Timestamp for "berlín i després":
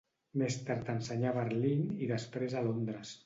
1.37-2.57